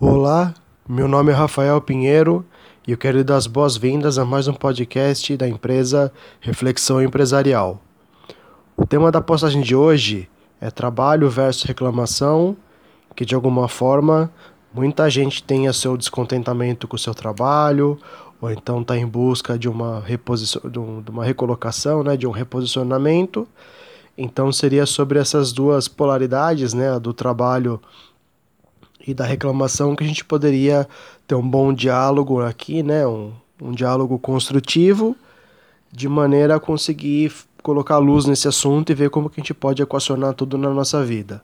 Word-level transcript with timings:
Olá, 0.00 0.54
meu 0.88 1.08
nome 1.08 1.32
é 1.32 1.34
Rafael 1.34 1.80
Pinheiro 1.80 2.46
e 2.86 2.92
eu 2.92 2.96
quero 2.96 3.24
dar 3.24 3.34
as 3.34 3.48
boas-vindas 3.48 4.16
a 4.16 4.24
mais 4.24 4.46
um 4.46 4.54
podcast 4.54 5.36
da 5.36 5.48
empresa 5.48 6.12
Reflexão 6.40 7.02
Empresarial. 7.02 7.82
O 8.76 8.86
tema 8.86 9.10
da 9.10 9.20
postagem 9.20 9.60
de 9.60 9.74
hoje 9.74 10.30
é 10.60 10.70
trabalho 10.70 11.28
versus 11.28 11.64
reclamação, 11.64 12.56
que 13.16 13.24
de 13.24 13.34
alguma 13.34 13.66
forma 13.66 14.30
muita 14.72 15.10
gente 15.10 15.42
tenha 15.42 15.72
seu 15.72 15.96
descontentamento 15.96 16.86
com 16.86 16.94
o 16.94 16.98
seu 16.98 17.12
trabalho, 17.12 17.98
ou 18.40 18.52
então 18.52 18.82
está 18.82 18.96
em 18.96 19.04
busca 19.04 19.58
de 19.58 19.68
uma, 19.68 19.98
reposição, 19.98 20.62
de 20.70 21.10
uma 21.10 21.24
recolocação, 21.24 22.04
né, 22.04 22.16
de 22.16 22.24
um 22.24 22.30
reposicionamento. 22.30 23.48
Então 24.16 24.52
seria 24.52 24.86
sobre 24.86 25.18
essas 25.18 25.50
duas 25.50 25.88
polaridades, 25.88 26.72
né, 26.72 27.00
do 27.00 27.12
trabalho 27.12 27.80
e 29.08 29.14
da 29.14 29.24
reclamação 29.24 29.96
que 29.96 30.04
a 30.04 30.06
gente 30.06 30.22
poderia 30.22 30.86
ter 31.26 31.34
um 31.34 31.48
bom 31.48 31.72
diálogo 31.72 32.42
aqui, 32.42 32.82
né? 32.82 33.06
Um, 33.06 33.32
um 33.60 33.72
diálogo 33.72 34.18
construtivo, 34.18 35.16
de 35.90 36.06
maneira 36.06 36.56
a 36.56 36.60
conseguir 36.60 37.32
colocar 37.62 37.96
luz 37.96 38.26
nesse 38.26 38.46
assunto 38.46 38.92
e 38.92 38.94
ver 38.94 39.08
como 39.08 39.30
que 39.30 39.40
a 39.40 39.42
gente 39.42 39.54
pode 39.54 39.82
equacionar 39.82 40.34
tudo 40.34 40.58
na 40.58 40.68
nossa 40.68 41.02
vida. 41.02 41.42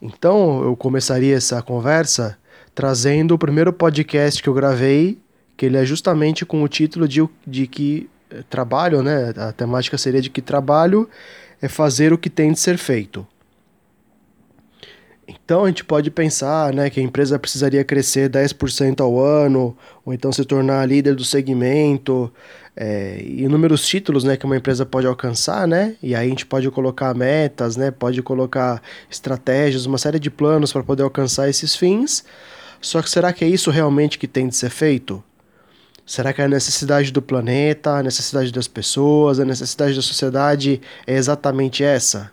Então, 0.00 0.62
eu 0.62 0.76
começaria 0.76 1.34
essa 1.34 1.60
conversa 1.60 2.38
trazendo 2.76 3.34
o 3.34 3.38
primeiro 3.38 3.72
podcast 3.72 4.40
que 4.40 4.48
eu 4.48 4.54
gravei, 4.54 5.18
que 5.56 5.66
ele 5.66 5.76
é 5.76 5.84
justamente 5.84 6.46
com 6.46 6.62
o 6.62 6.68
título 6.68 7.08
de, 7.08 7.28
de 7.44 7.66
que 7.66 8.08
eh, 8.30 8.44
trabalho, 8.48 9.02
né? 9.02 9.34
A 9.36 9.50
temática 9.50 9.98
seria 9.98 10.22
de 10.22 10.30
que 10.30 10.40
trabalho 10.40 11.10
é 11.60 11.66
fazer 11.66 12.12
o 12.12 12.18
que 12.18 12.30
tem 12.30 12.52
de 12.52 12.60
ser 12.60 12.78
feito. 12.78 13.26
Então 15.28 15.64
a 15.64 15.68
gente 15.68 15.84
pode 15.84 16.10
pensar 16.10 16.72
né, 16.72 16.88
que 16.88 17.00
a 17.00 17.02
empresa 17.02 17.38
precisaria 17.38 17.82
crescer 17.82 18.30
10% 18.30 19.00
ao 19.00 19.18
ano, 19.18 19.76
ou 20.04 20.14
então 20.14 20.30
se 20.30 20.44
tornar 20.44 20.86
líder 20.86 21.16
do 21.16 21.24
segmento, 21.24 22.32
é, 22.76 23.22
inúmeros 23.26 23.86
títulos 23.86 24.22
né, 24.22 24.36
que 24.36 24.44
uma 24.44 24.56
empresa 24.56 24.86
pode 24.86 25.06
alcançar, 25.06 25.66
né? 25.66 25.96
E 26.02 26.14
aí 26.14 26.26
a 26.26 26.28
gente 26.28 26.46
pode 26.46 26.70
colocar 26.70 27.12
metas, 27.14 27.76
né, 27.76 27.90
pode 27.90 28.22
colocar 28.22 28.80
estratégias, 29.10 29.86
uma 29.86 29.98
série 29.98 30.20
de 30.20 30.30
planos 30.30 30.72
para 30.72 30.84
poder 30.84 31.02
alcançar 31.02 31.48
esses 31.48 31.74
fins. 31.74 32.24
Só 32.80 33.02
que 33.02 33.10
será 33.10 33.32
que 33.32 33.44
é 33.44 33.48
isso 33.48 33.70
realmente 33.70 34.18
que 34.18 34.28
tem 34.28 34.46
de 34.46 34.54
ser 34.54 34.70
feito? 34.70 35.24
Será 36.04 36.32
que 36.32 36.40
a 36.40 36.46
necessidade 36.46 37.10
do 37.10 37.20
planeta, 37.20 37.96
a 37.96 38.02
necessidade 38.02 38.52
das 38.52 38.68
pessoas, 38.68 39.40
a 39.40 39.44
necessidade 39.44 39.96
da 39.96 40.02
sociedade 40.02 40.80
é 41.04 41.16
exatamente 41.16 41.82
essa? 41.82 42.30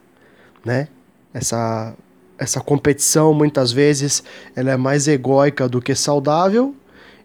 Né? 0.64 0.90
Essa 1.34 1.96
essa 2.44 2.62
competição 2.62 3.34
muitas 3.34 3.72
vezes 3.72 4.24
ela 4.56 4.72
é 4.72 4.78
mais 4.78 5.08
egóica 5.08 5.68
do 5.68 5.82
que 5.82 5.96
saudável. 5.96 6.76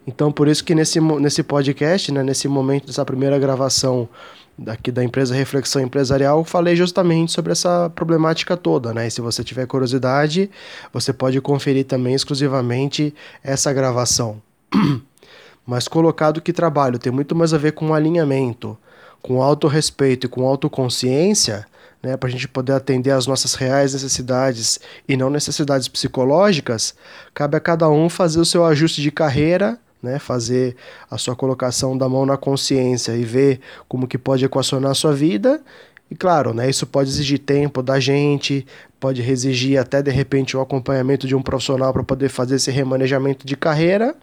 Então 0.07 0.31
por 0.31 0.47
isso 0.47 0.63
que 0.63 0.73
nesse, 0.73 0.99
nesse 0.99 1.43
podcast, 1.43 2.11
né, 2.11 2.23
nesse 2.23 2.47
momento 2.47 2.87
dessa 2.87 3.05
primeira 3.05 3.37
gravação 3.37 4.09
daqui 4.57 4.91
da 4.91 5.03
empresa 5.03 5.33
Reflexão 5.33 5.81
Empresarial, 5.81 6.43
falei 6.43 6.75
justamente 6.75 7.31
sobre 7.31 7.51
essa 7.51 7.89
problemática 7.95 8.57
toda, 8.57 8.93
né? 8.93 9.07
E 9.07 9.11
se 9.11 9.21
você 9.21 9.43
tiver 9.43 9.65
curiosidade, 9.65 10.49
você 10.91 11.13
pode 11.13 11.39
conferir 11.39 11.85
também 11.85 12.13
exclusivamente 12.13 13.13
essa 13.43 13.71
gravação. 13.71 14.41
Mas 15.65 15.87
colocado 15.87 16.41
que 16.41 16.51
trabalho 16.51 16.99
tem 16.99 17.11
muito 17.11 17.35
mais 17.35 17.53
a 17.53 17.57
ver 17.57 17.73
com 17.73 17.93
alinhamento, 17.93 18.77
com 19.21 19.41
autorrespeito 19.41 20.25
e 20.25 20.29
com 20.29 20.45
autoconsciência, 20.45 21.65
né, 22.01 22.15
para 22.15 22.29
a 22.29 22.31
gente 22.31 22.47
poder 22.47 22.73
atender 22.73 23.11
às 23.11 23.27
nossas 23.27 23.53
reais 23.55 23.93
necessidades 23.93 24.79
e 25.07 25.17
não 25.17 25.29
necessidades 25.29 25.87
psicológicas, 25.87 26.95
cabe 27.33 27.57
a 27.57 27.59
cada 27.59 27.89
um 27.89 28.09
fazer 28.09 28.39
o 28.39 28.45
seu 28.45 28.65
ajuste 28.65 29.01
de 29.01 29.11
carreira, 29.11 29.77
né, 30.01 30.17
fazer 30.17 30.75
a 31.11 31.17
sua 31.17 31.35
colocação 31.35 31.97
da 31.97 32.07
mão 32.07 32.25
na 32.25 32.37
consciência 32.37 33.15
e 33.17 33.23
ver 33.23 33.59
como 33.87 34.07
que 34.07 34.17
pode 34.17 34.45
equacionar 34.45 34.91
a 34.91 34.95
sua 34.95 35.13
vida. 35.13 35.61
E 36.09 36.15
claro, 36.15 36.53
né, 36.53 36.69
isso 36.69 36.87
pode 36.87 37.09
exigir 37.09 37.39
tempo 37.39 37.83
da 37.83 37.99
gente, 37.99 38.65
pode 38.99 39.21
exigir 39.21 39.77
até 39.77 40.01
de 40.01 40.09
repente 40.09 40.55
o 40.55 40.61
acompanhamento 40.61 41.27
de 41.27 41.35
um 41.35 41.41
profissional 41.41 41.91
para 41.91 42.03
poder 42.03 42.29
fazer 42.29 42.55
esse 42.55 42.71
remanejamento 42.71 43.45
de 43.45 43.55
carreira. 43.57 44.15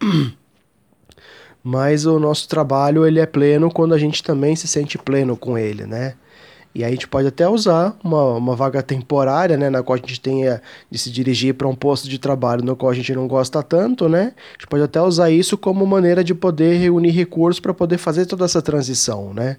Mas 1.62 2.06
o 2.06 2.18
nosso 2.18 2.48
trabalho 2.48 3.06
ele 3.06 3.20
é 3.20 3.26
pleno 3.26 3.70
quando 3.70 3.92
a 3.92 3.98
gente 3.98 4.22
também 4.22 4.56
se 4.56 4.66
sente 4.66 4.96
pleno 4.96 5.36
com 5.36 5.58
ele, 5.58 5.84
né? 5.84 6.14
E 6.74 6.84
aí 6.84 6.90
a 6.90 6.92
gente 6.92 7.08
pode 7.08 7.26
até 7.26 7.48
usar 7.48 7.96
uma, 8.02 8.34
uma 8.34 8.54
vaga 8.54 8.82
temporária, 8.82 9.56
né, 9.56 9.68
na 9.68 9.82
qual 9.82 9.94
a 9.94 9.98
gente 9.98 10.20
tenha 10.20 10.62
de 10.88 10.98
se 10.98 11.10
dirigir 11.10 11.54
para 11.54 11.66
um 11.66 11.74
posto 11.74 12.08
de 12.08 12.18
trabalho 12.18 12.64
no 12.64 12.76
qual 12.76 12.90
a 12.90 12.94
gente 12.94 13.12
não 13.12 13.26
gosta 13.26 13.60
tanto, 13.62 14.08
né? 14.08 14.32
A 14.50 14.52
gente 14.52 14.68
pode 14.68 14.82
até 14.84 15.02
usar 15.02 15.30
isso 15.30 15.58
como 15.58 15.84
maneira 15.84 16.22
de 16.22 16.32
poder 16.32 16.78
reunir 16.78 17.10
recursos 17.10 17.58
para 17.58 17.74
poder 17.74 17.98
fazer 17.98 18.26
toda 18.26 18.44
essa 18.44 18.62
transição, 18.62 19.34
né? 19.34 19.56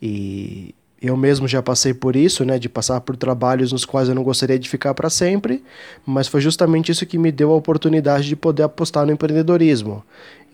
E 0.00 0.74
eu 1.00 1.16
mesmo 1.16 1.46
já 1.46 1.62
passei 1.62 1.94
por 1.94 2.16
isso, 2.16 2.44
né, 2.44 2.58
de 2.58 2.68
passar 2.68 3.00
por 3.00 3.16
trabalhos 3.16 3.72
nos 3.72 3.84
quais 3.84 4.08
eu 4.08 4.14
não 4.14 4.22
gostaria 4.22 4.58
de 4.58 4.68
ficar 4.68 4.94
para 4.94 5.08
sempre, 5.08 5.62
mas 6.04 6.26
foi 6.26 6.40
justamente 6.40 6.90
isso 6.90 7.06
que 7.06 7.18
me 7.18 7.30
deu 7.30 7.52
a 7.52 7.56
oportunidade 7.56 8.28
de 8.28 8.36
poder 8.36 8.62
apostar 8.62 9.06
no 9.06 9.12
empreendedorismo. 9.12 10.02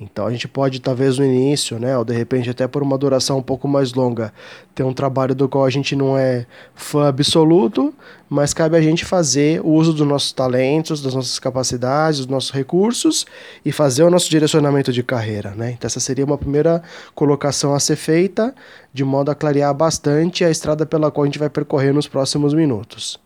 Então 0.02 0.26
a 0.26 0.30
gente 0.30 0.48
pode, 0.48 0.80
talvez 0.80 1.18
no 1.18 1.24
início, 1.24 1.78
né, 1.78 1.96
ou 1.96 2.04
de 2.04 2.12
repente 2.12 2.50
até 2.50 2.66
por 2.66 2.82
uma 2.82 2.98
duração 2.98 3.38
um 3.38 3.42
pouco 3.42 3.68
mais 3.68 3.92
longa, 3.92 4.32
ter 4.74 4.82
um 4.82 4.92
trabalho 4.92 5.34
do 5.34 5.48
qual 5.48 5.64
a 5.64 5.70
gente 5.70 5.94
não 5.94 6.16
é 6.16 6.46
fã 6.74 7.08
absoluto, 7.08 7.94
mas 8.28 8.52
cabe 8.54 8.76
a 8.76 8.80
gente 8.80 9.04
fazer 9.04 9.60
o 9.60 9.68
uso 9.68 9.92
dos 9.92 10.06
nossos 10.06 10.32
talentos, 10.32 11.00
das 11.02 11.14
nossas 11.14 11.38
capacidades, 11.38 12.18
dos 12.20 12.28
nossos 12.28 12.50
recursos 12.50 13.26
e 13.64 13.70
fazer 13.70 14.02
o 14.02 14.10
nosso 14.10 14.28
direcionamento 14.28 14.92
de 14.92 15.02
carreira. 15.02 15.50
Né? 15.50 15.72
Então 15.72 15.86
essa 15.86 16.00
seria 16.00 16.24
uma 16.24 16.38
primeira 16.38 16.82
colocação 17.14 17.74
a 17.74 17.80
ser 17.80 17.96
feita, 17.96 18.54
de 18.92 19.04
modo 19.04 19.30
a 19.30 19.34
clarear 19.34 19.74
bastante 19.74 20.44
a 20.44 20.50
estrada 20.50 20.84
pela 20.84 21.10
qual 21.10 21.24
a 21.24 21.26
gente 21.26 21.38
vai 21.38 21.50
percorrer 21.50 21.92
nos 21.92 22.08
próximos 22.08 22.54
minutos. 22.54 23.20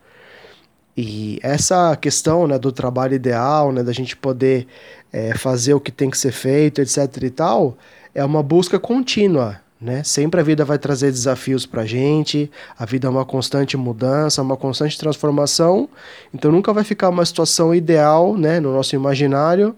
E 0.96 1.38
essa 1.42 1.94
questão 1.94 2.46
né, 2.46 2.58
do 2.58 2.72
trabalho 2.72 3.14
ideal, 3.14 3.70
né, 3.70 3.82
da 3.82 3.92
gente 3.92 4.16
poder 4.16 4.66
é, 5.12 5.34
fazer 5.34 5.74
o 5.74 5.80
que 5.80 5.92
tem 5.92 6.10
que 6.10 6.18
ser 6.18 6.32
feito, 6.32 6.80
etc 6.80 7.22
e 7.22 7.30
tal, 7.30 7.76
é 8.14 8.24
uma 8.24 8.42
busca 8.42 8.78
contínua. 8.78 9.60
Né? 9.78 10.02
Sempre 10.02 10.40
a 10.40 10.42
vida 10.42 10.64
vai 10.64 10.78
trazer 10.78 11.10
desafios 11.10 11.66
para 11.66 11.82
a 11.82 11.86
gente, 11.86 12.50
a 12.78 12.86
vida 12.86 13.06
é 13.06 13.10
uma 13.10 13.26
constante 13.26 13.76
mudança, 13.76 14.40
uma 14.40 14.56
constante 14.56 14.98
transformação, 14.98 15.86
então 16.32 16.50
nunca 16.50 16.72
vai 16.72 16.82
ficar 16.82 17.10
uma 17.10 17.24
situação 17.26 17.74
ideal 17.74 18.36
né, 18.38 18.58
no 18.58 18.72
nosso 18.72 18.96
imaginário 18.96 19.76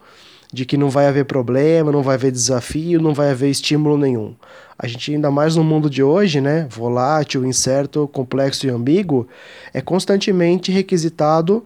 de 0.52 0.64
que 0.64 0.76
não 0.76 0.88
vai 0.88 1.06
haver 1.06 1.24
problema, 1.24 1.92
não 1.92 2.02
vai 2.02 2.14
haver 2.14 2.32
desafio, 2.32 3.02
não 3.02 3.12
vai 3.12 3.30
haver 3.30 3.50
estímulo 3.50 3.98
nenhum. 3.98 4.34
A 4.78 4.86
gente, 4.86 5.12
ainda 5.12 5.30
mais 5.30 5.56
no 5.56 5.64
mundo 5.64 5.90
de 5.90 6.02
hoje, 6.02 6.40
né, 6.40 6.66
volátil, 6.70 7.44
incerto, 7.44 8.08
complexo 8.08 8.66
e 8.66 8.70
ambíguo, 8.70 9.26
é 9.74 9.80
constantemente 9.80 10.70
requisitado 10.70 11.64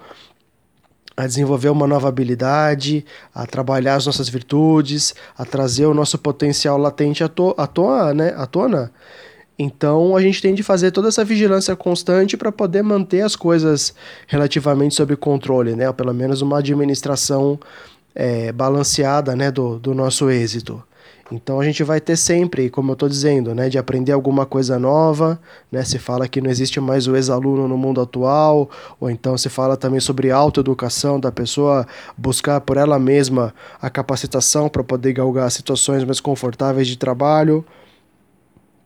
a 1.16 1.26
desenvolver 1.26 1.68
uma 1.68 1.86
nova 1.86 2.08
habilidade, 2.08 3.04
a 3.34 3.46
trabalhar 3.46 3.96
as 3.96 4.06
nossas 4.06 4.28
virtudes, 4.28 5.14
a 5.36 5.44
trazer 5.44 5.86
o 5.86 5.94
nosso 5.94 6.18
potencial 6.18 6.78
latente 6.78 7.22
à, 7.22 7.28
to 7.28 7.54
à, 7.56 7.66
tona, 7.66 8.14
né, 8.14 8.34
à 8.36 8.46
tona. 8.46 8.92
Então 9.58 10.16
a 10.16 10.22
gente 10.22 10.40
tem 10.40 10.54
de 10.54 10.62
fazer 10.62 10.90
toda 10.90 11.08
essa 11.08 11.24
vigilância 11.24 11.76
constante 11.76 12.36
para 12.36 12.50
poder 12.50 12.82
manter 12.82 13.20
as 13.20 13.36
coisas 13.36 13.94
relativamente 14.26 14.94
sob 14.94 15.14
controle, 15.16 15.76
né? 15.76 15.86
Ou 15.86 15.94
pelo 15.94 16.12
menos 16.14 16.40
uma 16.40 16.58
administração 16.58 17.60
é, 18.14 18.50
balanceada 18.50 19.36
né, 19.36 19.50
do, 19.50 19.78
do 19.78 19.94
nosso 19.94 20.30
êxito. 20.30 20.82
Então 21.34 21.58
a 21.58 21.64
gente 21.64 21.82
vai 21.82 21.98
ter 21.98 22.16
sempre, 22.16 22.68
como 22.68 22.90
eu 22.90 22.92
estou 22.92 23.08
dizendo, 23.08 23.54
né, 23.54 23.68
de 23.70 23.78
aprender 23.78 24.12
alguma 24.12 24.44
coisa 24.44 24.78
nova. 24.78 25.40
Né, 25.70 25.82
se 25.82 25.98
fala 25.98 26.28
que 26.28 26.40
não 26.40 26.50
existe 26.50 26.78
mais 26.78 27.06
o 27.06 27.16
ex-aluno 27.16 27.66
no 27.66 27.78
mundo 27.78 28.00
atual, 28.00 28.68
ou 29.00 29.10
então 29.10 29.36
se 29.38 29.48
fala 29.48 29.76
também 29.76 29.98
sobre 29.98 30.30
autoeducação 30.30 31.18
da 31.18 31.32
pessoa 31.32 31.86
buscar 32.16 32.60
por 32.60 32.76
ela 32.76 32.98
mesma 32.98 33.54
a 33.80 33.88
capacitação 33.88 34.68
para 34.68 34.84
poder 34.84 35.14
galgar 35.14 35.50
situações 35.50 36.04
mais 36.04 36.20
confortáveis 36.20 36.86
de 36.86 36.98
trabalho. 36.98 37.64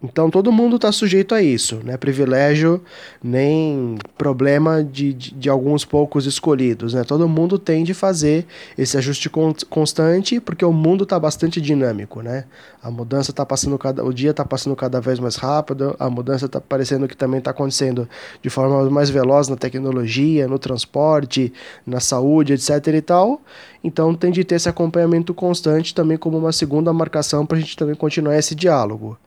Então 0.03 0.29
todo 0.29 0.53
mundo 0.53 0.77
está 0.77 0.93
sujeito 0.93 1.35
a 1.35 1.41
isso, 1.41 1.81
né? 1.83 1.97
Privilégio 1.97 2.83
nem 3.25 3.97
problema 4.19 4.85
de, 4.85 5.15
de, 5.15 5.31
de, 5.33 5.49
alguns 5.49 5.87
poucos 5.87 6.27
escolhidos, 6.27 6.93
né? 6.93 7.03
Todo 7.03 7.27
mundo 7.27 7.59
tem 7.59 7.83
de 7.83 7.95
fazer 7.95 8.45
esse 8.77 8.99
ajuste 8.99 9.31
constante 9.71 10.39
porque 10.39 10.67
o 10.67 10.73
mundo 10.73 11.05
está 11.05 11.19
bastante 11.19 11.63
dinâmico, 11.63 12.21
né? 12.21 12.45
A 12.83 12.91
mudança 12.91 13.31
está 13.31 13.47
passando 13.47 13.79
cada, 13.79 14.05
o 14.05 14.13
dia 14.13 14.33
está 14.33 14.45
passando 14.45 14.77
cada 14.77 15.01
vez 15.01 15.19
mais 15.19 15.37
rápido, 15.37 15.97
a 15.99 16.11
mudança 16.11 16.45
está 16.45 16.61
parecendo 16.61 17.09
que 17.09 17.17
também 17.17 17.39
está 17.39 17.51
acontecendo 17.53 18.07
de 18.43 18.51
forma 18.51 18.91
mais 18.91 19.09
veloz 19.09 19.49
na 19.49 19.57
tecnologia, 19.57 20.47
no 20.47 20.59
transporte, 20.59 21.51
na 21.87 22.01
saúde, 22.01 22.53
etc. 22.53 22.87
e 22.89 23.01
tal. 23.01 23.41
Então 23.83 24.15
tem 24.15 24.31
de 24.31 24.45
ter 24.45 24.57
esse 24.57 24.69
acompanhamento 24.69 25.33
constante 25.33 25.95
também 25.95 26.19
como 26.19 26.37
uma 26.37 26.53
segunda 26.53 26.93
marcação 26.93 27.47
para 27.47 27.57
a 27.57 27.61
gente 27.61 27.77
também 27.79 27.95
continuar 27.95 28.37
esse 28.37 28.55
diálogo. 28.55 29.19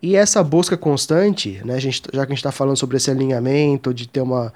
E 0.00 0.14
essa 0.14 0.42
busca 0.44 0.76
constante, 0.76 1.60
né, 1.64 1.78
gente, 1.80 2.02
já 2.12 2.24
que 2.24 2.32
a 2.32 2.34
gente 2.34 2.38
está 2.38 2.52
falando 2.52 2.76
sobre 2.76 2.96
esse 2.96 3.10
alinhamento, 3.10 3.92
de 3.92 4.06
ter 4.08 4.20
uma, 4.20 4.52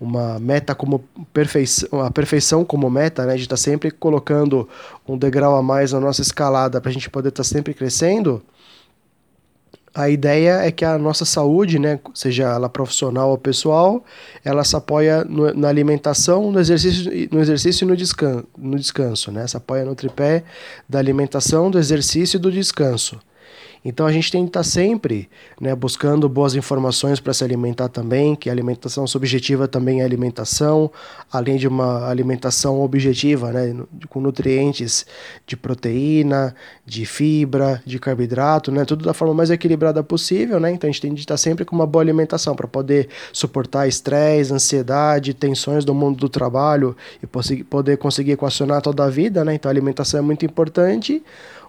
uma 0.00 0.38
meta 0.38 0.74
como 0.74 1.04
perfeição, 1.32 2.00
a 2.00 2.10
perfeição 2.10 2.64
como 2.64 2.88
meta, 2.88 3.26
né? 3.26 3.32
A 3.32 3.36
gente 3.36 3.46
está 3.46 3.56
sempre 3.56 3.90
colocando 3.90 4.68
um 5.06 5.18
degrau 5.18 5.56
a 5.56 5.62
mais 5.62 5.92
na 5.92 6.00
nossa 6.00 6.22
escalada 6.22 6.80
para 6.80 6.90
a 6.90 6.92
gente 6.92 7.10
poder 7.10 7.28
estar 7.28 7.42
tá 7.42 7.48
sempre 7.48 7.74
crescendo. 7.74 8.42
A 9.94 10.08
ideia 10.08 10.60
é 10.64 10.70
que 10.70 10.84
a 10.84 10.96
nossa 10.96 11.24
saúde, 11.24 11.78
né, 11.78 11.98
seja 12.14 12.44
ela 12.44 12.68
profissional 12.68 13.30
ou 13.30 13.38
pessoal, 13.38 14.04
ela 14.44 14.62
se 14.62 14.76
apoia 14.76 15.24
no, 15.24 15.52
na 15.52 15.68
alimentação, 15.68 16.52
no 16.52 16.60
exercício, 16.60 17.10
no 17.32 17.40
exercício 17.40 17.84
e 17.84 17.88
no 17.88 17.96
descanso, 17.96 18.46
no 18.56 18.76
descanso, 18.76 19.32
né? 19.32 19.46
Se 19.46 19.56
apoia 19.56 19.84
no 19.84 19.94
tripé 19.94 20.44
da 20.88 20.98
alimentação, 20.98 21.70
do 21.70 21.78
exercício 21.78 22.36
e 22.36 22.40
do 22.40 22.52
descanso. 22.52 23.18
Então 23.84 24.06
a 24.06 24.12
gente 24.12 24.30
tem 24.30 24.42
que 24.42 24.50
estar 24.50 24.62
sempre 24.62 25.28
né, 25.60 25.74
buscando 25.74 26.28
boas 26.28 26.54
informações 26.54 27.20
para 27.20 27.32
se 27.32 27.44
alimentar 27.44 27.88
também, 27.88 28.34
que 28.34 28.48
a 28.48 28.52
alimentação 28.52 29.06
subjetiva 29.06 29.68
também 29.68 30.00
é 30.00 30.04
alimentação, 30.04 30.90
além 31.32 31.56
de 31.56 31.68
uma 31.68 32.08
alimentação 32.08 32.80
objetiva, 32.80 33.52
né, 33.52 33.74
com 34.08 34.20
nutrientes 34.20 35.06
de 35.46 35.56
proteína, 35.56 36.54
de 36.84 37.06
fibra, 37.06 37.82
de 37.84 37.98
carboidrato, 37.98 38.70
né, 38.70 38.84
tudo 38.84 39.04
da 39.04 39.14
forma 39.14 39.34
mais 39.34 39.50
equilibrada 39.50 40.02
possível. 40.02 40.58
Né? 40.58 40.72
Então 40.72 40.88
a 40.88 40.92
gente 40.92 41.02
tem 41.02 41.14
que 41.14 41.20
estar 41.20 41.36
sempre 41.36 41.64
com 41.64 41.74
uma 41.74 41.86
boa 41.86 42.02
alimentação 42.02 42.54
para 42.54 42.66
poder 42.66 43.08
suportar 43.32 43.86
estresse, 43.86 44.52
ansiedade, 44.52 45.34
tensões 45.34 45.84
do 45.84 45.94
mundo 45.94 46.18
do 46.18 46.28
trabalho 46.28 46.96
e 47.22 47.64
poder 47.64 47.96
conseguir 47.98 48.32
equacionar 48.32 48.82
toda 48.82 49.04
a 49.04 49.10
vida. 49.10 49.44
Né? 49.44 49.54
Então 49.54 49.68
a 49.68 49.72
alimentação 49.72 50.18
é 50.18 50.22
muito 50.22 50.44
importante. 50.44 51.22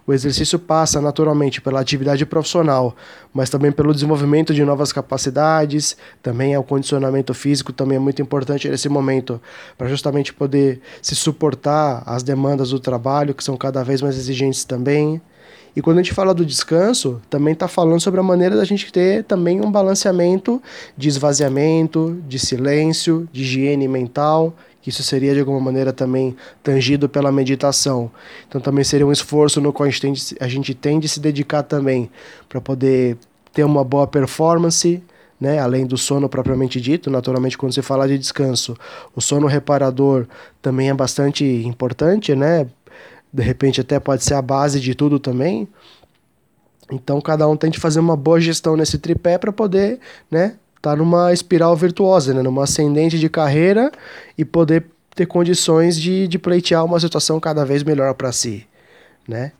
O 0.06 0.12
exercício 0.12 0.58
passa 0.58 1.00
naturalmente 1.00 1.60
pela 1.60 1.80
atividade 1.80 2.24
profissional, 2.26 2.96
mas 3.32 3.50
também 3.50 3.70
pelo 3.70 3.92
desenvolvimento 3.92 4.52
de 4.52 4.64
novas 4.64 4.92
capacidades, 4.92 5.96
também 6.22 6.54
é 6.54 6.58
o 6.58 6.64
condicionamento 6.64 7.32
físico 7.34 7.72
também 7.72 7.96
é 7.96 8.00
muito 8.00 8.20
importante 8.20 8.68
nesse 8.68 8.88
momento, 8.88 9.40
para 9.78 9.88
justamente 9.88 10.32
poder 10.32 10.80
se 11.00 11.14
suportar 11.14 12.02
às 12.06 12.22
demandas 12.22 12.70
do 12.70 12.80
trabalho, 12.80 13.34
que 13.34 13.44
são 13.44 13.56
cada 13.56 13.82
vez 13.84 14.02
mais 14.02 14.16
exigentes 14.16 14.64
também. 14.64 15.20
E 15.74 15.80
quando 15.80 15.98
a 15.98 16.02
gente 16.02 16.14
fala 16.14 16.34
do 16.34 16.44
descanso, 16.44 17.20
também 17.30 17.52
está 17.52 17.68
falando 17.68 18.00
sobre 18.00 18.20
a 18.20 18.22
maneira 18.22 18.56
da 18.56 18.64
gente 18.64 18.92
ter 18.92 19.24
também 19.24 19.60
um 19.60 19.70
balanceamento 19.70 20.62
de 20.96 21.08
esvaziamento, 21.08 22.20
de 22.26 22.38
silêncio, 22.38 23.28
de 23.32 23.42
higiene 23.42 23.86
mental 23.86 24.54
que 24.82 24.88
isso 24.88 25.02
seria 25.02 25.34
de 25.34 25.40
alguma 25.40 25.60
maneira 25.60 25.92
também 25.92 26.34
tangido 26.62 27.08
pela 27.08 27.30
meditação. 27.30 28.10
Então 28.48 28.60
também 28.60 28.84
seria 28.84 29.06
um 29.06 29.12
esforço 29.12 29.60
no 29.60 29.72
qual 29.72 29.86
a 29.86 29.90
gente 29.90 30.00
tem 30.00 30.12
de, 30.12 30.36
a 30.40 30.48
gente 30.48 30.74
tem 30.74 30.98
de 30.98 31.08
se 31.08 31.20
dedicar 31.20 31.62
também 31.62 32.10
para 32.48 32.60
poder 32.60 33.18
ter 33.52 33.64
uma 33.64 33.84
boa 33.84 34.06
performance, 34.06 35.02
né, 35.40 35.58
além 35.58 35.86
do 35.86 35.96
sono 35.96 36.28
propriamente 36.28 36.80
dito, 36.80 37.10
naturalmente 37.10 37.56
quando 37.56 37.72
você 37.72 37.82
fala 37.82 38.06
de 38.06 38.18
descanso, 38.18 38.76
o 39.14 39.20
sono 39.20 39.46
reparador 39.46 40.26
também 40.60 40.90
é 40.90 40.94
bastante 40.94 41.44
importante, 41.44 42.34
né? 42.34 42.66
De 43.32 43.42
repente 43.42 43.80
até 43.80 43.98
pode 44.00 44.24
ser 44.24 44.34
a 44.34 44.42
base 44.42 44.80
de 44.80 44.94
tudo 44.94 45.18
também. 45.18 45.68
Então 46.90 47.20
cada 47.20 47.48
um 47.48 47.56
tem 47.56 47.70
de 47.70 47.78
fazer 47.78 48.00
uma 48.00 48.16
boa 48.16 48.40
gestão 48.40 48.76
nesse 48.76 48.98
tripé 48.98 49.38
para 49.38 49.52
poder, 49.52 50.00
né, 50.30 50.56
tá 50.82 50.96
numa 50.96 51.32
espiral 51.32 51.76
virtuosa, 51.76 52.34
né? 52.34 52.42
numa 52.42 52.64
ascendente 52.64 53.18
de 53.18 53.28
carreira 53.28 53.92
e 54.36 54.44
poder 54.44 54.86
ter 55.14 55.26
condições 55.26 55.96
de, 55.96 56.26
de 56.26 56.38
pleitear 56.38 56.84
uma 56.84 56.98
situação 56.98 57.38
cada 57.38 57.64
vez 57.64 57.82
melhor 57.82 58.14
para 58.14 58.32
si, 58.32 58.66
né? 59.28 59.52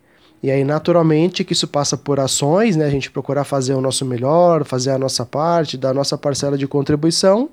E 0.43 0.51
aí, 0.51 0.65
naturalmente, 0.65 1.45
que 1.45 1.53
isso 1.53 1.69
passa 1.69 1.99
por 1.99 2.19
ações, 2.19 2.75
né? 2.75 2.87
A 2.87 2.91
gente 2.91 3.11
procurar 3.11 3.45
fazer 3.45 3.75
o 3.75 3.81
nosso 3.81 4.07
melhor, 4.07 4.65
fazer 4.65 4.91
a 4.91 4.99
nossa 4.99 5.27
parte, 5.27 5.77
dar 5.77 5.91
a 5.91 5.95
nossa 5.95 6.17
parcela 6.17 6.57
de 6.57 6.67
contribuição, 6.67 7.51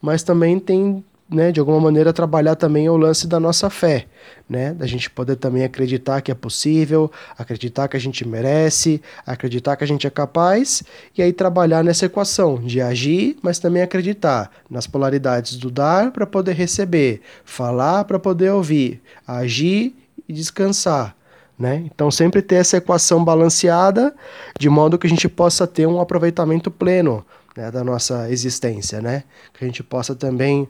mas 0.00 0.22
também 0.22 0.58
tem 0.58 1.04
né, 1.32 1.50
de 1.50 1.58
alguma 1.58 1.80
maneira 1.80 2.12
trabalhar 2.12 2.54
também 2.54 2.88
o 2.88 2.96
lance 2.96 3.26
da 3.26 3.40
nossa 3.40 3.70
fé, 3.70 4.06
né, 4.48 4.74
da 4.74 4.86
gente 4.86 5.08
poder 5.08 5.36
também 5.36 5.64
acreditar 5.64 6.20
que 6.20 6.30
é 6.30 6.34
possível, 6.34 7.10
acreditar 7.38 7.88
que 7.88 7.96
a 7.96 8.00
gente 8.00 8.26
merece, 8.26 9.00
acreditar 9.26 9.76
que 9.76 9.84
a 9.84 9.86
gente 9.86 10.06
é 10.06 10.10
capaz 10.10 10.82
e 11.16 11.22
aí 11.22 11.32
trabalhar 11.32 11.82
nessa 11.82 12.06
equação 12.06 12.56
de 12.56 12.80
agir, 12.80 13.36
mas 13.42 13.58
também 13.58 13.82
acreditar 13.82 14.50
nas 14.68 14.86
polaridades 14.86 15.56
do 15.56 15.70
dar 15.70 16.10
para 16.10 16.26
poder 16.26 16.52
receber, 16.52 17.22
falar 17.44 18.04
para 18.04 18.18
poder 18.18 18.50
ouvir, 18.50 19.00
agir 19.26 19.94
e 20.28 20.32
descansar. 20.32 21.16
Né? 21.58 21.84
Então, 21.86 22.10
sempre 22.10 22.42
ter 22.42 22.56
essa 22.56 22.78
equação 22.78 23.24
balanceada 23.24 24.14
de 24.58 24.68
modo 24.68 24.98
que 24.98 25.06
a 25.06 25.10
gente 25.10 25.28
possa 25.28 25.66
ter 25.66 25.86
um 25.86 26.00
aproveitamento 26.00 26.70
pleno 26.70 27.24
né, 27.56 27.70
da 27.70 27.84
nossa 27.84 28.30
existência, 28.30 29.00
né? 29.00 29.22
que 29.52 29.64
a 29.64 29.66
gente 29.66 29.82
possa 29.82 30.14
também 30.14 30.66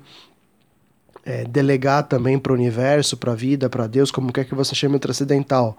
é, 1.24 1.44
delegar 1.44 2.02
também 2.08 2.38
para 2.38 2.52
o 2.52 2.54
universo, 2.54 3.16
para 3.16 3.32
a 3.32 3.34
vida, 3.34 3.68
para 3.68 3.86
Deus, 3.86 4.10
como 4.10 4.32
quer 4.32 4.44
que 4.44 4.54
você 4.54 4.74
chame 4.74 4.96
o 4.96 4.98
transcendental, 4.98 5.78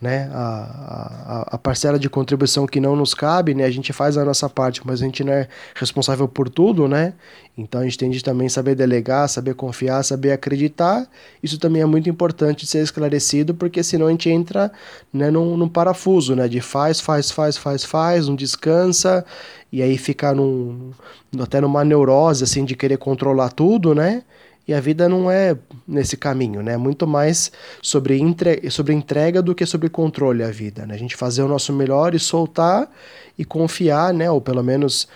né? 0.00 0.30
A, 0.32 1.46
a, 1.50 1.54
a, 1.54 1.58
parcela 1.58 1.98
de 1.98 2.08
contribuição 2.08 2.64
que 2.64 2.78
não 2.78 2.94
nos 2.94 3.12
cabe, 3.12 3.54
né? 3.54 3.64
A 3.64 3.70
gente 3.70 3.92
faz 3.92 4.16
a 4.16 4.24
nossa 4.24 4.48
parte, 4.48 4.80
mas 4.84 5.02
a 5.02 5.04
gente 5.04 5.24
não 5.24 5.32
é 5.32 5.48
responsável 5.74 6.28
por 6.28 6.48
tudo, 6.48 6.86
né? 6.86 7.14
Então 7.58 7.80
a 7.80 7.84
gente 7.84 7.98
tem 7.98 8.08
de 8.08 8.22
também 8.22 8.48
saber 8.48 8.76
delegar, 8.76 9.28
saber 9.28 9.54
confiar, 9.54 10.04
saber 10.04 10.30
acreditar. 10.30 11.08
Isso 11.42 11.58
também 11.58 11.82
é 11.82 11.86
muito 11.86 12.08
importante 12.08 12.64
ser 12.64 12.82
esclarecido, 12.82 13.52
porque 13.52 13.82
senão 13.82 14.06
a 14.06 14.10
gente 14.10 14.30
entra 14.30 14.70
né, 15.12 15.28
num, 15.28 15.56
num 15.56 15.68
parafuso, 15.68 16.36
né? 16.36 16.46
De 16.46 16.60
faz, 16.60 17.00
faz, 17.00 17.32
faz, 17.32 17.56
faz, 17.56 17.84
faz, 17.84 18.28
não 18.28 18.36
descansa, 18.36 19.24
e 19.72 19.82
aí 19.82 19.98
fica 19.98 20.32
num, 20.32 20.92
até 21.40 21.60
numa 21.60 21.84
neurose, 21.84 22.44
assim, 22.44 22.64
de 22.64 22.76
querer 22.76 22.96
controlar 22.96 23.50
tudo, 23.50 23.92
né? 23.92 24.22
E 24.66 24.72
a 24.72 24.80
vida 24.80 25.08
não 25.08 25.30
é 25.30 25.56
nesse 25.86 26.16
caminho, 26.16 26.62
né? 26.62 26.76
Muito 26.76 27.06
mais 27.06 27.52
sobre, 27.82 28.18
entre... 28.18 28.70
sobre 28.70 28.94
entrega 28.94 29.42
do 29.42 29.54
que 29.54 29.66
sobre 29.66 29.88
controle 29.88 30.42
a 30.42 30.50
vida, 30.50 30.86
né? 30.86 30.94
A 30.94 30.98
gente 30.98 31.16
fazer 31.16 31.42
o 31.42 31.48
nosso 31.48 31.72
melhor 31.72 32.14
e 32.14 32.18
soltar 32.18 32.90
e 33.38 33.44
confiar, 33.44 34.14
né? 34.14 34.30
Ou 34.30 34.40
pelo 34.40 34.62
menos 34.62 35.08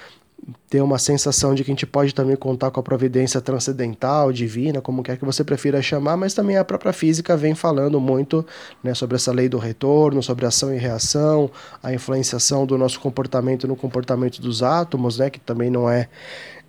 ter 0.69 0.81
uma 0.81 0.99
sensação 0.99 1.55
de 1.55 1.65
que 1.65 1.71
a 1.71 1.75
gente 1.75 1.87
pode 1.87 2.15
também 2.15 2.37
contar 2.37 2.71
com 2.71 2.79
a 2.79 2.83
providência 2.83 3.41
transcendental, 3.41 4.33
divina, 4.33 4.81
como 4.81 5.03
quer 5.03 5.17
que 5.17 5.25
você 5.25 5.43
prefira 5.43 5.83
chamar, 5.83 6.17
mas 6.17 6.35
também 6.35 6.57
a 6.57 6.65
própria 6.65 6.93
física 6.93 7.37
vem 7.37 7.55
falando 7.55 8.01
muito 8.01 8.47
né, 8.83 8.95
sobre 8.95 9.17
essa 9.17 9.33
lei 9.33 9.49
do 9.49 9.59
retorno, 9.59 10.23
sobre 10.23 10.47
ação 10.47 10.73
e 10.75 10.79
reação, 10.79 11.51
a 11.83 11.93
influenciação 11.93 12.67
do 12.67 12.79
nosso 12.79 13.01
comportamento 13.01 13.67
no 13.67 13.77
comportamento 13.77 14.41
dos 14.41 14.63
átomos, 14.63 15.19
né, 15.19 15.29
que 15.29 15.41
também 15.41 15.71
não 15.71 15.89
é 15.91 16.09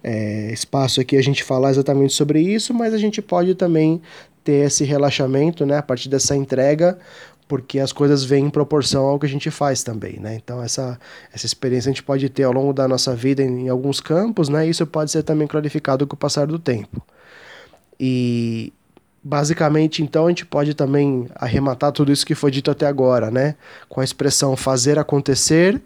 é, 0.04 0.52
espaço 0.52 1.02
aqui 1.02 1.18
a 1.18 1.22
gente 1.22 1.44
falar 1.44 1.72
exatamente 1.72 2.14
sobre 2.14 2.42
isso, 2.42 2.74
mas 2.74 2.94
a 2.94 2.98
gente 2.98 3.22
pode 3.22 3.56
também 3.56 4.02
ter 4.44 4.66
esse 4.66 4.84
relaxamento, 4.84 5.66
né, 5.66 5.78
a 5.78 5.84
partir 5.84 6.10
dessa 6.10 6.36
entrega, 6.36 6.98
porque 7.48 7.80
as 7.80 7.92
coisas 7.92 8.24
vêm 8.24 8.46
em 8.46 8.50
proporção 8.50 9.06
ao 9.06 9.20
que 9.20 9.26
a 9.26 9.30
gente 9.30 9.50
faz 9.50 9.84
também, 9.84 10.20
né? 10.20 10.36
Então 10.36 10.62
essa, 10.62 11.00
essa 11.34 11.46
experiência 11.46 11.90
a 11.90 11.92
gente 11.92 12.04
pode 12.04 12.30
ter 12.30 12.44
ao 12.44 12.54
longo 12.54 12.72
da 12.72 12.88
nossa 12.88 13.16
vida 13.16 13.42
em, 13.42 13.66
em 13.66 13.70
alguns 13.70 14.00
campos, 14.00 14.50
né? 14.50 14.68
Isso 14.68 14.86
pode 14.86 15.12
ser 15.12 15.24
também 15.24 15.48
clarificado 15.48 16.06
com 16.06 16.16
o 16.16 16.18
passar 16.18 16.46
do 16.46 16.60
tempo. 16.60 17.02
E 18.00 18.72
basicamente, 19.24 20.02
então, 20.02 20.26
a 20.26 20.30
gente 20.30 20.46
pode 20.46 20.74
também 20.74 21.28
arrematar 21.36 21.92
tudo 21.92 22.12
isso 22.12 22.26
que 22.26 22.36
foi 22.36 22.52
dito 22.52 22.72
até 22.72 22.86
agora, 22.86 23.30
né? 23.30 23.56
Com 23.88 24.02
a 24.02 24.04
expressão 24.04 24.56
fazer 24.56 24.98
acontecer 24.98 25.82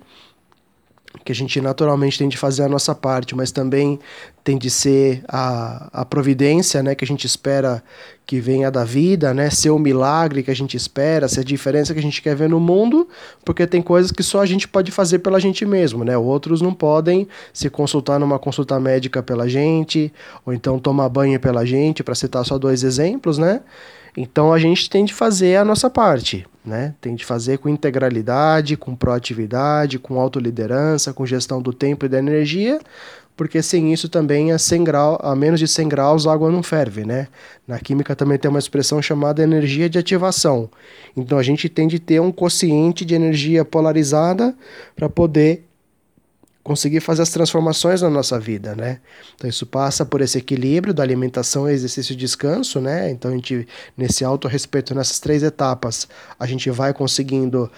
que 1.24 1.32
a 1.32 1.36
gente 1.36 1.60
naturalmente 1.62 2.18
tem 2.18 2.28
de 2.28 2.38
fazer 2.38 2.64
a 2.64 2.70
nossa 2.70 2.94
parte, 2.94 3.36
mas 3.36 3.52
também 3.52 4.00
tem 4.44 4.58
de 4.58 4.70
ser 4.70 5.24
a, 5.28 6.02
a 6.02 6.06
providência, 6.06 6.84
né, 6.84 6.96
que 6.96 7.06
a 7.06 7.08
gente 7.08 7.26
espera 7.26 7.82
que 8.26 8.40
venha 8.40 8.70
da 8.70 8.84
vida, 8.84 9.34
né, 9.34 9.50
ser 9.50 9.70
o 9.70 9.80
milagre 9.80 10.44
que 10.44 10.52
a 10.52 10.56
gente 10.56 10.76
espera, 10.76 11.28
ser 11.30 11.42
a 11.42 11.44
diferença 11.44 11.94
que 11.94 12.00
a 12.00 12.04
gente 12.04 12.22
quer 12.22 12.36
ver 12.36 12.50
no 12.50 12.60
mundo, 12.60 13.08
porque 13.46 13.66
tem 13.66 13.82
coisas 13.82 14.12
que 14.12 14.22
só 14.22 14.42
a 14.42 14.46
gente 14.46 14.68
pode 14.68 14.92
fazer 14.92 15.20
pela 15.20 15.40
gente 15.40 15.66
mesmo, 15.66 16.04
né, 16.04 16.18
outros 16.18 16.62
não 16.62 16.74
podem 16.74 17.28
se 17.54 17.70
consultar 17.70 18.20
numa 18.20 18.38
consulta 18.38 18.78
médica 18.80 19.24
pela 19.24 19.48
gente, 19.48 20.12
ou 20.46 20.54
então 20.54 20.78
tomar 20.78 21.08
banho 21.08 21.40
pela 21.40 21.66
gente, 21.66 22.04
para 22.04 22.16
citar 22.16 22.46
só 22.46 22.58
dois 22.58 22.84
exemplos, 22.84 23.38
né, 23.38 23.62
então 24.18 24.52
a 24.52 24.60
gente 24.60 24.90
tem 24.90 25.06
de 25.06 25.14
fazer 25.14 25.56
a 25.56 25.64
nossa 25.64 25.90
parte, 25.90 26.46
né? 26.66 26.94
Tem 27.02 27.16
de 27.16 27.26
fazer 27.26 27.58
com 27.58 27.70
integralidade, 27.70 28.78
com 28.78 28.96
proatividade, 28.96 30.00
com 30.00 30.20
autoliderança, 30.20 31.14
com 31.14 31.26
gestão 31.26 31.62
do 31.62 31.74
tempo 31.74 32.06
e 32.06 32.10
da 32.10 32.20
energia, 32.20 32.80
porque 33.36 33.62
sem 33.62 33.92
isso 33.92 34.08
também 34.08 34.52
a 34.52 34.60
100 34.60 34.84
graus, 34.84 35.18
a 35.22 35.36
menos 35.36 35.60
de 35.60 35.68
100 35.68 35.90
graus 35.90 36.28
a 36.28 36.34
água 36.34 36.52
não 36.52 36.62
ferve, 36.62 37.04
né? 37.04 37.28
Na 37.68 37.80
química 37.80 38.16
também 38.16 38.38
tem 38.38 38.50
uma 38.50 38.60
expressão 38.60 39.02
chamada 39.02 39.42
energia 39.42 39.90
de 39.90 39.98
ativação. 39.98 40.70
Então 41.18 41.38
a 41.38 41.44
gente 41.44 41.68
tem 41.68 41.88
de 41.88 42.00
ter 42.00 42.22
um 42.22 42.32
quociente 42.32 43.04
de 43.04 43.16
energia 43.16 43.66
polarizada 43.66 44.56
para 44.96 45.10
poder 45.10 45.66
conseguir 46.64 47.02
fazer 47.02 47.22
as 47.22 47.30
transformações 47.30 48.02
na 48.02 48.10
nossa 48.10 48.40
vida, 48.40 48.74
né? 48.74 49.00
Então 49.36 49.50
isso 49.50 49.66
passa 49.66 50.06
por 50.06 50.22
esse 50.22 50.38
equilíbrio 50.38 50.94
da 50.94 51.04
alimentação, 51.04 51.70
exercício 51.70 52.14
e 52.14 52.16
descanso, 52.16 52.80
né? 52.80 53.12
Então 53.12 53.32
a 53.32 53.34
gente 53.36 53.68
nesse 53.98 54.24
auto 54.24 54.48
respeito 54.48 54.96
nessas 54.96 55.20
três 55.20 55.44
etapas, 55.44 56.08
a 56.40 56.48
gente 56.48 56.70
vai 56.70 56.94
conseguindo 56.94 57.70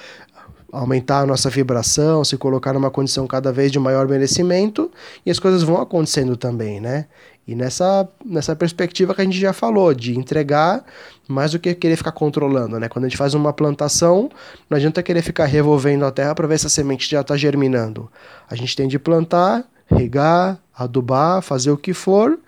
aumentar 0.71 1.19
a 1.19 1.25
nossa 1.25 1.49
vibração, 1.49 2.23
se 2.23 2.37
colocar 2.37 2.73
numa 2.73 2.91
condição 2.91 3.25
cada 3.27 3.51
vez 3.51 3.71
de 3.71 3.79
maior 3.79 4.07
merecimento 4.07 4.91
e 5.25 5.31
as 5.31 5.39
coisas 5.39 5.63
vão 5.63 5.81
acontecendo 5.81 6.35
também, 6.35 6.79
né? 6.79 7.05
E 7.47 7.53
nessa, 7.53 8.09
nessa 8.25 8.55
perspectiva 8.55 9.13
que 9.13 9.21
a 9.21 9.23
gente 9.23 9.39
já 9.39 9.53
falou, 9.53 9.93
de 9.93 10.17
entregar 10.17 10.83
mais 11.27 11.51
do 11.51 11.59
que 11.59 11.75
querer 11.75 11.95
ficar 11.95 12.11
controlando, 12.11 12.79
né? 12.79 12.89
Quando 12.89 13.05
a 13.05 13.07
gente 13.07 13.17
faz 13.17 13.35
uma 13.35 13.53
plantação, 13.53 14.29
não 14.67 14.75
adianta 14.75 15.03
querer 15.03 15.21
ficar 15.21 15.45
revolvendo 15.45 16.05
a 16.05 16.11
terra 16.11 16.33
para 16.33 16.47
ver 16.47 16.57
se 16.57 16.65
a 16.65 16.69
semente 16.69 17.09
já 17.09 17.21
está 17.21 17.37
germinando. 17.37 18.09
A 18.49 18.55
gente 18.55 18.75
tem 18.75 18.87
de 18.87 18.97
plantar, 18.97 19.63
regar, 19.85 20.59
adubar, 20.75 21.41
fazer 21.43 21.69
o 21.69 21.77
que 21.77 21.93
for, 21.93 22.39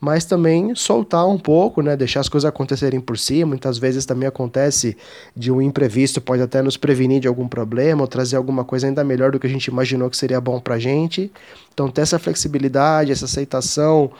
mas 0.00 0.24
também 0.24 0.74
soltar 0.74 1.28
um 1.28 1.38
pouco, 1.38 1.82
né? 1.82 1.96
Deixar 1.96 2.20
as 2.20 2.28
coisas 2.28 2.48
acontecerem 2.48 3.00
por 3.00 3.18
si. 3.18 3.44
Muitas 3.44 3.76
vezes 3.76 4.06
também 4.06 4.26
acontece 4.26 4.96
de 5.36 5.52
um 5.52 5.60
imprevisto, 5.60 6.20
pode 6.20 6.40
até 6.40 6.62
nos 6.62 6.76
prevenir 6.76 7.20
de 7.20 7.28
algum 7.28 7.46
problema 7.46 8.00
ou 8.00 8.08
trazer 8.08 8.36
alguma 8.36 8.64
coisa 8.64 8.86
ainda 8.86 9.04
melhor 9.04 9.30
do 9.30 9.38
que 9.38 9.46
a 9.46 9.50
gente 9.50 9.66
imaginou 9.66 10.08
que 10.08 10.16
seria 10.16 10.40
bom 10.40 10.58
para 10.58 10.78
gente. 10.78 11.30
Então, 11.72 11.90
ter 11.90 12.00
essa 12.00 12.18
flexibilidade, 12.18 13.12
essa 13.12 13.26
aceitação, 13.26 14.10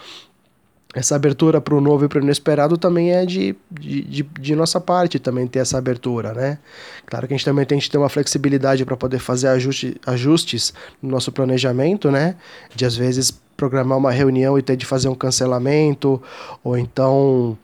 essa 0.94 1.14
abertura 1.14 1.60
para 1.60 1.74
o 1.74 1.80
novo 1.80 2.04
e 2.04 2.08
para 2.08 2.18
o 2.18 2.22
inesperado 2.22 2.76
também 2.76 3.12
é 3.12 3.24
de, 3.24 3.54
de, 3.70 4.02
de, 4.02 4.22
de, 4.22 4.56
nossa 4.56 4.80
parte 4.80 5.18
também 5.18 5.46
ter 5.46 5.60
essa 5.60 5.78
abertura, 5.78 6.34
né? 6.34 6.58
Claro 7.06 7.28
que 7.28 7.34
a 7.34 7.36
gente 7.36 7.44
também 7.44 7.64
tem 7.64 7.78
que 7.78 7.88
ter 7.88 7.96
uma 7.96 8.08
flexibilidade 8.08 8.84
para 8.84 8.96
poder 8.96 9.20
fazer 9.20 9.48
ajuste, 9.48 9.96
ajustes 10.04 10.74
no 11.00 11.08
nosso 11.08 11.30
planejamento, 11.30 12.10
né? 12.10 12.34
De 12.74 12.84
às 12.84 12.96
vezes 12.96 13.30
programar 13.56 13.98
uma 13.98 14.10
reunião 14.10 14.58
e 14.58 14.62
ter 14.62 14.76
de 14.76 14.84
fazer 14.84 15.08
um 15.08 15.14
cancelamento, 15.14 16.20
ou 16.64 16.76
então 16.76 17.56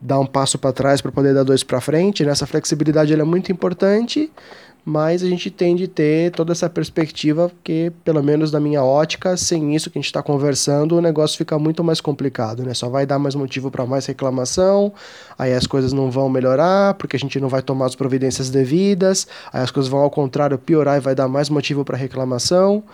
dar 0.00 0.20
um 0.20 0.26
passo 0.26 0.58
para 0.58 0.72
trás 0.72 1.00
para 1.00 1.12
poder 1.12 1.34
dar 1.34 1.42
dois 1.42 1.62
para 1.62 1.80
frente. 1.80 2.24
Né? 2.24 2.34
flexibilidade 2.34 3.12
é 3.12 3.24
muito 3.24 3.50
importante, 3.50 4.30
mas 4.84 5.20
a 5.20 5.26
gente 5.26 5.50
tem 5.50 5.74
de 5.74 5.88
ter 5.88 6.30
toda 6.30 6.52
essa 6.52 6.70
perspectiva 6.70 7.50
que, 7.64 7.90
pelo 8.04 8.22
menos 8.22 8.52
na 8.52 8.60
minha 8.60 8.84
ótica, 8.84 9.36
sem 9.36 9.74
isso 9.74 9.90
que 9.90 9.98
a 9.98 10.00
gente 10.00 10.06
está 10.06 10.22
conversando, 10.22 10.96
o 10.96 11.00
negócio 11.00 11.36
fica 11.36 11.58
muito 11.58 11.82
mais 11.82 12.00
complicado, 12.00 12.62
né? 12.62 12.72
Só 12.72 12.88
vai 12.88 13.04
dar 13.04 13.18
mais 13.18 13.34
motivo 13.34 13.68
para 13.68 13.84
mais 13.84 14.06
reclamação, 14.06 14.92
aí 15.36 15.52
as 15.52 15.66
coisas 15.66 15.92
não 15.92 16.08
vão 16.08 16.28
melhorar, 16.28 16.94
porque 16.94 17.16
a 17.16 17.18
gente 17.18 17.40
não 17.40 17.48
vai 17.48 17.62
tomar 17.62 17.86
as 17.86 17.96
providências 17.96 18.48
devidas, 18.48 19.26
aí 19.52 19.60
as 19.60 19.72
coisas 19.72 19.90
vão 19.90 20.00
ao 20.00 20.10
contrário 20.10 20.56
piorar 20.56 20.98
e 20.98 21.00
vai 21.00 21.16
dar 21.16 21.26
mais 21.26 21.50
motivo 21.50 21.84
para 21.84 21.96
reclamação. 21.96 22.84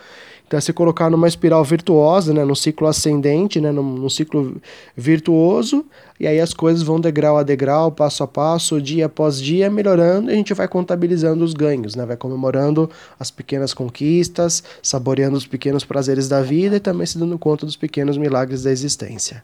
Então, 0.53 0.59
é 0.59 0.61
se 0.61 0.71
colocar 0.71 1.09
numa 1.09 1.27
espiral 1.27 1.63
virtuosa, 1.63 2.31
né, 2.31 2.45
num 2.45 2.53
ciclo 2.53 2.85
ascendente, 2.85 3.59
né, 3.59 3.71
num, 3.71 3.81
num, 3.81 4.07
ciclo 4.07 4.61
virtuoso, 4.95 5.83
e 6.19 6.27
aí 6.27 6.39
as 6.39 6.53
coisas 6.53 6.83
vão 6.83 6.99
degrau 6.99 7.39
a 7.39 7.41
degrau, 7.41 7.91
passo 7.91 8.21
a 8.21 8.27
passo, 8.27 8.79
dia 8.79 9.07
após 9.07 9.41
dia, 9.41 9.67
melhorando, 9.67 10.29
e 10.29 10.33
a 10.35 10.37
gente 10.37 10.53
vai 10.53 10.67
contabilizando 10.67 11.43
os 11.43 11.55
ganhos, 11.55 11.95
né, 11.95 12.05
vai 12.05 12.15
comemorando 12.15 12.87
as 13.19 13.31
pequenas 13.31 13.73
conquistas, 13.73 14.63
saboreando 14.83 15.35
os 15.35 15.47
pequenos 15.47 15.83
prazeres 15.83 16.29
da 16.29 16.39
vida 16.43 16.75
e 16.75 16.79
também 16.79 17.07
se 17.07 17.17
dando 17.17 17.35
conta 17.39 17.65
dos 17.65 17.75
pequenos 17.75 18.15
milagres 18.15 18.61
da 18.61 18.69
existência. 18.69 19.43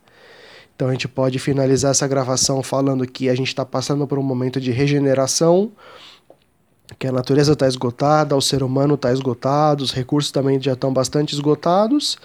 Então 0.75 0.89
a 0.89 0.92
gente 0.92 1.08
pode 1.08 1.39
finalizar 1.39 1.89
essa 1.89 2.08
gravação 2.08 2.62
falando 2.62 3.08
que 3.08 3.30
a 3.30 3.36
gente 3.36 3.48
está 3.48 3.66
passando 3.66 4.06
por 4.06 4.20
um 4.20 4.24
momento 4.24 4.62
de 4.62 4.70
regeneração, 4.70 5.72
que 6.98 7.08
a 7.08 7.12
natureza 7.12 7.53
está 7.53 7.67
esgotada, 7.67 8.36
o 8.36 8.41
ser 8.41 8.63
humano 8.63 8.96
está 8.96 9.12
esgotado, 9.12 9.84
os 9.84 9.93
recursos 9.93 10.31
também 10.31 10.60
já 10.62 10.74
estão 10.74 10.91
bastante 10.91 11.34
esgotados. 11.34 12.17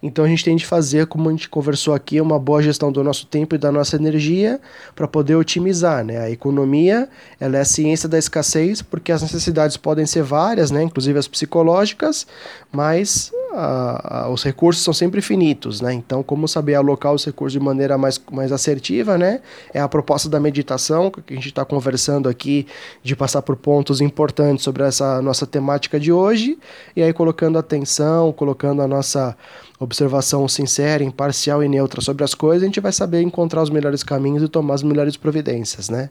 Então 0.00 0.24
a 0.24 0.28
gente 0.28 0.44
tem 0.44 0.56
de 0.56 0.64
fazer, 0.64 1.06
como 1.06 1.28
a 1.28 1.32
gente 1.32 1.48
conversou 1.48 1.92
aqui, 1.92 2.20
uma 2.20 2.38
boa 2.38 2.62
gestão 2.62 2.92
do 2.92 3.02
nosso 3.02 3.26
tempo 3.26 3.56
e 3.56 3.58
da 3.58 3.72
nossa 3.72 3.96
energia 3.96 4.60
para 4.94 5.08
poder 5.08 5.34
otimizar. 5.34 6.04
Né? 6.04 6.18
A 6.18 6.30
economia 6.30 7.08
ela 7.40 7.56
é 7.56 7.60
a 7.60 7.64
ciência 7.64 8.08
da 8.08 8.16
escassez, 8.16 8.80
porque 8.80 9.10
as 9.10 9.22
necessidades 9.22 9.76
podem 9.76 10.06
ser 10.06 10.22
várias, 10.22 10.70
né? 10.70 10.84
inclusive 10.84 11.18
as 11.18 11.26
psicológicas, 11.26 12.26
mas 12.70 13.32
a, 13.52 14.24
a, 14.24 14.28
os 14.28 14.42
recursos 14.42 14.82
são 14.82 14.92
sempre 14.92 15.20
finitos, 15.20 15.80
né? 15.80 15.92
Então, 15.92 16.22
como 16.22 16.46
saber 16.46 16.74
alocar 16.74 17.12
os 17.12 17.24
recursos 17.24 17.52
de 17.52 17.60
maneira 17.60 17.96
mais, 17.96 18.20
mais 18.30 18.52
assertiva, 18.52 19.16
né? 19.16 19.40
É 19.72 19.80
a 19.80 19.88
proposta 19.88 20.28
da 20.28 20.38
meditação, 20.38 21.10
que 21.10 21.32
a 21.32 21.36
gente 21.36 21.48
está 21.48 21.64
conversando 21.64 22.28
aqui, 22.28 22.66
de 23.02 23.16
passar 23.16 23.42
por 23.42 23.56
pontos 23.56 24.00
importantes 24.00 24.64
sobre 24.64 24.82
essa 24.82 25.20
nossa 25.22 25.46
temática 25.46 25.98
de 25.98 26.12
hoje, 26.12 26.58
e 26.94 27.02
aí 27.02 27.12
colocando 27.12 27.58
atenção, 27.58 28.32
colocando 28.32 28.82
a 28.82 28.88
nossa 28.88 29.36
observação 29.78 30.46
sincera, 30.48 31.04
imparcial 31.04 31.62
e 31.62 31.68
neutra 31.68 32.00
sobre 32.00 32.24
as 32.24 32.34
coisas, 32.34 32.62
a 32.62 32.66
gente 32.66 32.80
vai 32.80 32.92
saber 32.92 33.22
encontrar 33.22 33.62
os 33.62 33.70
melhores 33.70 34.02
caminhos 34.02 34.42
e 34.42 34.48
tomar 34.48 34.74
as 34.74 34.82
melhores 34.82 35.16
providências, 35.16 35.88
né? 35.88 36.10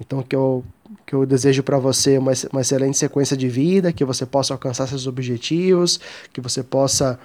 Então, 0.00 0.22
que 0.22 0.34
eu, 0.34 0.64
que 1.06 1.14
eu 1.14 1.24
desejo 1.24 1.62
para 1.62 1.78
você 1.78 2.18
uma, 2.18 2.32
uma 2.52 2.60
excelente 2.60 2.98
sequência 2.98 3.36
de 3.36 3.48
vida, 3.48 3.92
que 3.92 4.04
você 4.04 4.26
possa 4.26 4.54
alcançar 4.54 4.86
seus 4.88 5.06
objetivos, 5.06 6.00
que 6.32 6.40
você 6.40 6.62
possa 6.62 7.18